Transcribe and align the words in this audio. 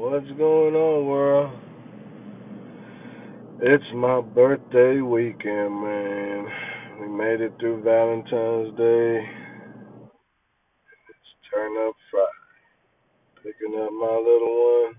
What's 0.00 0.26
going 0.38 0.74
on, 0.74 1.06
world? 1.08 1.60
It's 3.60 3.84
my 3.94 4.22
birthday 4.22 5.02
weekend, 5.02 5.74
man. 5.82 6.46
We 7.02 7.08
made 7.08 7.42
it 7.42 7.52
through 7.60 7.82
Valentine's 7.82 8.76
Day. 8.78 9.28
It's 11.10 11.32
turn 11.52 11.72
up 11.86 11.94
Friday. 12.10 12.46
Picking 13.44 13.78
up 13.78 13.92
my 13.92 14.16
little 14.16 14.84
one. 14.88 14.94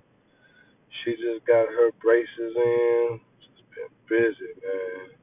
She 1.03 1.13
just 1.13 1.47
got 1.47 1.65
her 1.65 1.91
braces 2.01 2.55
in. 2.55 3.19
Just 3.41 3.63
been 3.73 3.93
busy, 4.07 4.53
man. 4.61 5.17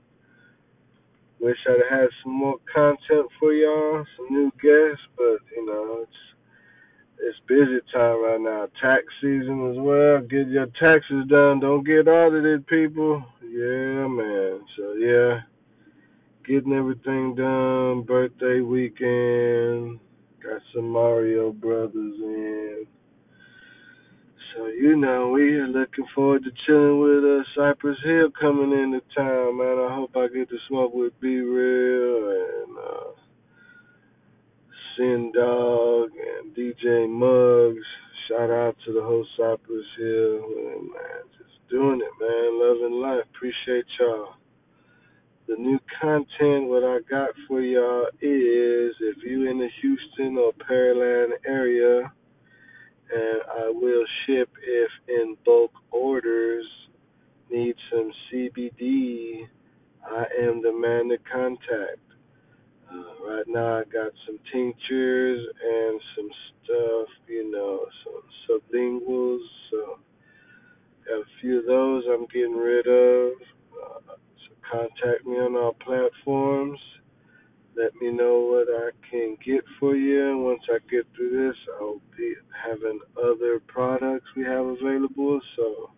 Wish 1.40 1.58
I'd 1.68 1.82
had 1.90 2.08
some 2.24 2.34
more 2.34 2.56
content 2.74 3.28
for 3.40 3.52
y'all, 3.52 4.04
some 4.16 4.26
new 4.30 4.50
guests, 4.62 5.06
but 5.16 5.38
you 5.56 5.66
know, 5.66 6.00
it's 6.02 6.27
busy 7.58 7.80
time 7.92 8.22
right 8.22 8.40
now. 8.40 8.66
Tax 8.80 9.02
season 9.20 9.70
as 9.72 9.76
well. 9.78 10.20
Get 10.20 10.48
your 10.48 10.66
taxes 10.78 11.26
done. 11.28 11.60
Don't 11.60 11.84
get 11.84 12.06
audited, 12.08 12.66
people. 12.66 13.24
Yeah, 13.42 14.06
man. 14.06 14.60
So 14.76 14.92
yeah, 14.94 15.40
getting 16.46 16.72
everything 16.72 17.34
done. 17.34 18.02
Birthday 18.02 18.60
weekend. 18.60 19.98
Got 20.42 20.62
some 20.74 20.88
Mario 20.90 21.52
Brothers 21.52 21.94
in. 21.94 22.86
So 24.54 24.66
you 24.66 24.96
know, 24.96 25.30
we 25.30 25.54
are 25.54 25.66
looking 25.66 26.06
forward 26.14 26.44
to 26.44 26.50
chilling 26.66 27.00
with 27.00 27.24
uh, 27.24 27.42
Cypress 27.56 27.98
Hill 28.04 28.30
coming 28.40 28.72
into 28.72 29.00
town, 29.16 29.58
man. 29.58 29.78
I 29.90 29.94
hope 29.94 30.12
I 30.16 30.28
get 30.28 30.48
to 30.50 30.58
smoke 30.68 30.94
with 30.94 31.12
B 31.20 31.28
Real 31.38 32.30
and 32.30 32.78
uh 32.78 33.27
Sen 34.98 35.30
Dog 35.32 36.10
and 36.10 36.52
DJ 36.56 37.08
Muggs. 37.08 37.86
Shout 38.26 38.50
out 38.50 38.76
to 38.84 38.92
the 38.92 39.00
whole 39.00 39.24
Cypress 39.36 39.86
Hill 39.96 40.40
man, 40.90 41.22
just 41.38 41.70
doing 41.70 42.00
it, 42.02 42.10
man. 42.20 42.58
Loving 42.60 43.00
life. 43.00 43.24
Appreciate 43.32 43.84
y'all. 44.00 44.34
The 45.46 45.54
new 45.54 45.78
content, 46.00 46.68
what 46.68 46.82
I 46.82 46.98
got 47.08 47.30
for 47.46 47.60
y'all 47.60 48.06
is 48.20 48.94
if 49.00 49.18
you 49.24 49.48
in 49.48 49.58
the 49.58 49.68
Houston 49.80 50.36
or 50.36 50.52
Pearland 50.68 51.30
area, 51.46 52.12
and 53.14 53.40
I 53.56 53.70
will 53.72 54.04
ship 54.26 54.50
if 54.60 54.90
in 55.06 55.36
bulk 55.44 55.70
orders, 55.92 56.66
need 57.50 57.76
some 57.88 58.10
CBD, 58.32 59.46
I 60.04 60.24
am 60.42 60.60
the 60.60 60.72
man 60.72 61.08
to 61.10 61.18
contact. 61.32 62.07
Got 63.92 64.12
some 64.26 64.38
tinctures 64.52 65.46
and 65.62 66.00
some 66.16 66.30
stuff, 66.64 67.08
you 67.26 67.50
know, 67.50 67.86
some 68.04 68.22
sublinguals. 68.48 69.40
So, 69.70 69.98
got 71.06 71.20
a 71.20 71.24
few 71.40 71.60
of 71.60 71.66
those 71.66 72.04
I'm 72.08 72.26
getting 72.26 72.56
rid 72.56 72.86
of. 72.86 73.32
Uh, 73.72 74.14
so, 74.14 74.54
contact 74.70 75.26
me 75.26 75.36
on 75.36 75.56
our 75.56 75.72
platforms. 75.74 76.78
Let 77.76 77.94
me 78.00 78.10
know 78.10 78.40
what 78.40 78.68
I 78.68 78.90
can 79.08 79.36
get 79.44 79.64
for 79.78 79.94
you. 79.94 80.30
And 80.30 80.44
once 80.44 80.62
I 80.68 80.78
get 80.90 81.06
through 81.14 81.48
this, 81.48 81.56
I'll 81.80 82.00
be 82.16 82.34
having 82.66 83.00
other 83.16 83.60
products 83.66 84.26
we 84.36 84.44
have 84.44 84.66
available. 84.66 85.40
So, 85.56 85.90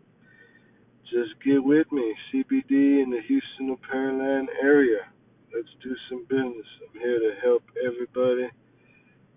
just 1.11 1.33
get 1.45 1.63
with 1.63 1.91
me. 1.91 2.15
CBD 2.33 3.03
in 3.03 3.11
the 3.11 3.21
Houston 3.27 3.77
Pearland 3.91 4.47
area. 4.63 5.09
Let's 5.55 5.69
do 5.83 5.95
some 6.09 6.25
business. 6.29 6.67
I'm 6.83 7.01
here 7.01 7.19
to 7.19 7.35
help 7.43 7.63
everybody 7.85 8.49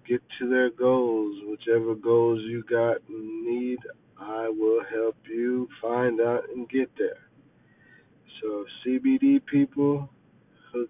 get 0.08 0.22
to 0.40 0.50
their 0.50 0.70
goals. 0.70 1.42
Whichever 1.46 1.96
goals 1.96 2.42
you 2.44 2.64
got 2.70 2.98
and 3.08 3.46
need, 3.46 3.80
I 4.20 4.50
will 4.50 4.82
help 4.92 5.16
you 5.28 5.68
find 5.82 6.22
out 6.22 6.44
and 6.54 6.70
get 6.70 6.90
there. 6.98 7.30
So, 8.42 8.66
CBD 8.86 9.44
people, 9.46 10.10
hook 10.74 10.90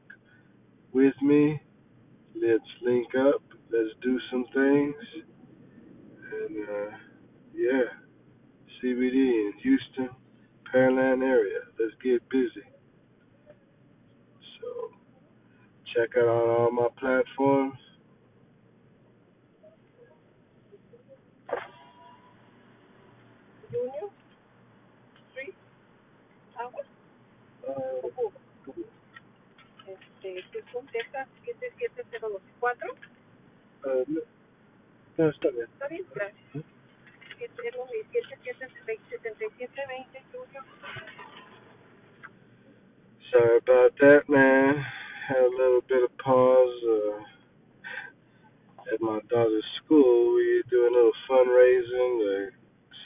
with 0.91 1.13
me. 1.21 1.61
Let's 2.35 2.63
link 2.81 3.07
up. 3.15 3.43
Let's 3.71 3.93
do 4.01 4.19
some 4.31 4.45
things. 4.53 4.95
And, 6.31 6.69
uh, 6.69 6.97
yeah, 7.53 7.83
CBD 8.81 9.13
in 9.15 9.53
Houston, 9.61 10.09
Pearland 10.73 11.23
area. 11.23 11.59
Let's 11.79 11.93
get 12.03 12.27
busy. 12.29 12.67
So, 14.59 14.91
check 15.95 16.09
out 16.17 16.27
on 16.27 16.49
all 16.49 16.71
my 16.71 16.87
platforms. 16.99 17.77
Junior 23.71 24.09
Street, 25.31 25.55
Agua, 26.59 26.83
Uh, 27.63 27.71
este, 29.87 30.43
Houston, 30.51 30.85
Texas, 30.91 31.27
77024. 31.45 32.89
uh, 33.85 34.03
no, 34.07 34.21
no, 35.17 35.29
está 35.29 35.49
bien. 35.49 35.67
¿Está 35.73 35.87
bien? 35.87 36.05
Gracias. 36.13 36.63
Este 37.39 37.67
es 37.67 37.75
lo 37.75 37.85
mismo, 37.85 38.11
7720 38.13 40.23
Junior. 40.31 40.63
Sorry 43.31 43.57
about 43.57 43.95
that, 43.99 44.29
man. 44.29 44.85
Had 45.27 45.37
a 45.37 45.49
little 45.49 45.81
bit 45.87 46.03
of 46.03 46.15
pause 46.19 46.83
uh, 46.85 47.23
at 48.93 49.01
my 49.01 49.19
daughter's 49.29 49.65
school. 49.83 50.35
We 50.35 50.61
doing 50.69 50.93
a 50.93 50.97
little 50.97 51.13
fundraising 51.29 52.19
to 52.19 52.51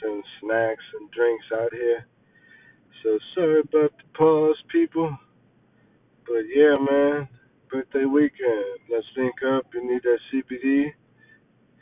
send 0.02 0.24
snacks 0.42 0.84
and 1.00 1.10
drinks 1.12 1.46
out 1.58 1.72
here. 1.72 2.06
So 3.02 3.18
sorry 3.34 3.60
about 3.60 3.92
the 3.96 4.18
pause, 4.18 4.56
people. 4.72 5.16
But 6.26 6.44
yeah, 6.54 6.76
man, 6.78 7.28
birthday 7.70 8.04
weekend. 8.04 8.64
Let's 8.90 9.06
link 9.16 9.34
up. 9.54 9.66
You 9.74 9.90
need 9.90 10.02
that 10.02 10.18
CBD? 10.32 10.86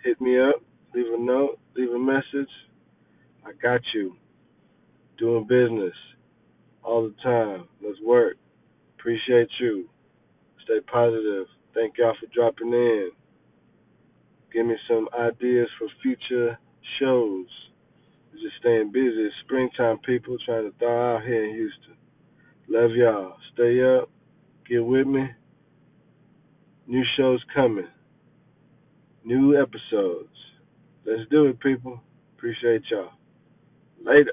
Hit 0.04 0.20
me 0.20 0.38
up. 0.40 0.56
Leave 0.94 1.12
a 1.12 1.18
note. 1.20 1.58
Leave 1.76 1.90
a 1.90 1.98
message. 1.98 2.50
I 3.44 3.52
got 3.62 3.80
you. 3.94 4.16
Doing 5.18 5.46
business 5.46 5.94
all 6.82 7.04
the 7.08 7.14
time. 7.22 7.68
Let's 7.84 8.00
work. 8.04 8.36
Appreciate 8.98 9.48
you. 9.60 9.88
Stay 10.64 10.80
positive. 10.92 11.46
Thank 11.74 11.98
y'all 11.98 12.14
for 12.20 12.26
dropping 12.34 12.72
in. 12.72 13.10
Give 14.52 14.66
me 14.66 14.76
some 14.88 15.08
ideas 15.18 15.68
for 15.78 15.88
future 16.02 16.58
shows. 17.00 17.46
Just 18.42 18.56
staying 18.60 18.92
busy. 18.92 19.22
It's 19.22 19.34
springtime, 19.44 19.98
people 19.98 20.36
trying 20.44 20.70
to 20.70 20.78
thaw 20.78 21.16
out 21.16 21.22
here 21.24 21.44
in 21.44 21.54
Houston. 21.54 21.96
Love 22.68 22.90
y'all. 22.92 23.36
Stay 23.54 23.82
up. 23.82 24.10
Get 24.68 24.84
with 24.84 25.06
me. 25.06 25.28
New 26.86 27.04
shows 27.16 27.42
coming. 27.54 27.88
New 29.24 29.60
episodes. 29.60 30.28
Let's 31.04 31.28
do 31.30 31.46
it, 31.46 31.60
people. 31.60 32.00
Appreciate 32.36 32.82
y'all. 32.90 33.10
Later. 34.04 34.32